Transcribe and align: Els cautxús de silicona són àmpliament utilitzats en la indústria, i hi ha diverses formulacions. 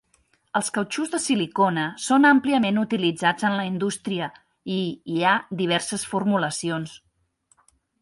Els 0.59 0.69
cautxús 0.77 1.11
de 1.15 1.19
silicona 1.25 1.83
són 2.05 2.25
àmpliament 2.31 2.81
utilitzats 2.85 3.47
en 3.51 3.59
la 3.61 3.67
indústria, 3.73 4.33
i 4.79 4.81
hi 5.13 5.21
ha 5.35 5.39
diverses 5.63 6.11
formulacions. 6.17 7.01